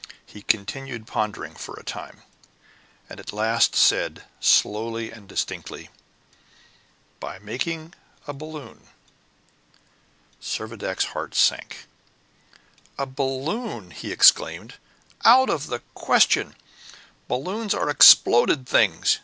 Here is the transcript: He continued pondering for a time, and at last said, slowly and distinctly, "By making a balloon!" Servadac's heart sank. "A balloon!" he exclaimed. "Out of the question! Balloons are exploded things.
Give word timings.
He 0.25 0.41
continued 0.41 1.05
pondering 1.05 1.53
for 1.53 1.75
a 1.75 1.83
time, 1.83 2.23
and 3.07 3.19
at 3.19 3.31
last 3.31 3.75
said, 3.75 4.23
slowly 4.39 5.11
and 5.11 5.29
distinctly, 5.29 5.89
"By 7.19 7.37
making 7.37 7.93
a 8.25 8.33
balloon!" 8.33 8.87
Servadac's 10.41 11.13
heart 11.13 11.35
sank. 11.35 11.85
"A 12.97 13.05
balloon!" 13.05 13.91
he 13.91 14.11
exclaimed. 14.11 14.77
"Out 15.23 15.51
of 15.51 15.67
the 15.67 15.81
question! 15.93 16.55
Balloons 17.27 17.75
are 17.75 17.87
exploded 17.87 18.67
things. 18.67 19.19